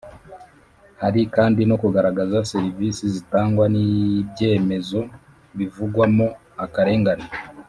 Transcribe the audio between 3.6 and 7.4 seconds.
n'ibyemezo bivugwamo akarengane.